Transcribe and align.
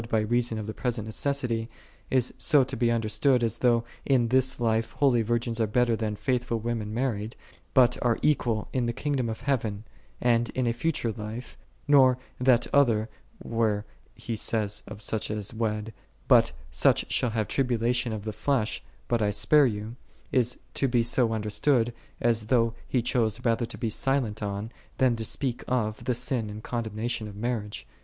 by 0.09 0.21
reason 0.21 0.57
of 0.57 0.65
the 0.65 0.73
present 0.73 1.05
necessity,"' 1.07 1.69
is 2.09 2.33
so 2.35 2.63
to 2.63 2.75
j 2.75 2.79
be 2.79 2.89
understood, 2.91 3.43
as 3.43 3.59
though 3.59 3.83
in 4.03 4.29
this 4.29 4.59
life 4.59 4.93
holy 4.93 5.21
virgins 5.21 5.61
are 5.61 5.67
better 5.67 5.95
than 5.95 6.15
faithful 6.15 6.57
women 6.59 6.91
mar 6.91 7.11
ried, 7.11 7.35
but 7.75 7.99
are 8.01 8.17
equal 8.23 8.67
in 8.73 8.87
the 8.87 8.93
kingdom 8.93 9.29
of 9.29 9.41
heaven, 9.41 9.83
and 10.19 10.49
in 10.55 10.65
a 10.65 10.73
future 10.73 11.11
life: 11.11 11.55
nor 11.87 12.17
that 12.39 12.65
other, 12.73 13.09
where 13.43 13.85
he 14.15 14.35
saith 14.35 14.81
of 14.87 15.03
such 15.03 15.29
as 15.29 15.53
wed," 15.53 15.93
But 16.33 16.51
such 16.71 17.11
shall 17.13 17.29
have 17.29 17.47
tribulation 17.47 18.11
of 18.11 18.23
the 18.23 18.33
flesh, 18.33 18.83
but 19.07 19.21
I 19.21 19.29
spare 19.29 19.67
you;"2 19.67 19.95
is 20.31 20.59
to 20.73 20.87
be 20.87 21.03
so 21.03 21.31
understood, 21.31 21.93
as 22.19 22.47
though 22.47 22.73
he 22.87 23.03
chose 23.03 23.45
rather 23.45 23.67
to 23.67 23.77
be 23.77 23.91
silent 23.91 24.41
on, 24.41 24.71
than 24.97 25.15
to 25.17 25.23
speak 25.23 25.63
of, 25.67 26.05
the 26.05 26.13
j 26.13 26.17
sin 26.19 26.49
and 26.49 26.63
condemnation 26.63 27.27
of 27.27 27.35
marriage. 27.35 27.85